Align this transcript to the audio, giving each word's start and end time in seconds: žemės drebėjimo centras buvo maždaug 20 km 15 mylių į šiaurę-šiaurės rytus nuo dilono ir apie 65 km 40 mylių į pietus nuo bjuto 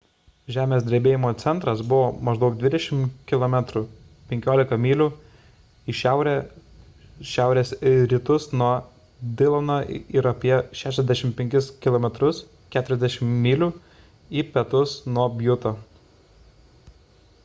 žemės 0.53 0.85
drebėjimo 0.85 1.29
centras 1.41 1.81
buvo 1.89 2.05
maždaug 2.29 2.55
20 2.63 3.03
km 3.31 3.57
15 4.31 4.73
mylių 4.85 5.07
į 5.93 5.95
šiaurę-šiaurės 6.01 7.75
rytus 8.15 8.47
nuo 8.63 8.71
dilono 9.43 9.77
ir 10.17 10.31
apie 10.33 10.53
65 10.81 11.71
km 11.87 12.11
40 12.81 13.23
mylių 13.47 13.71
į 14.43 14.47
pietus 14.57 14.99
nuo 15.19 15.29
bjuto 15.43 15.77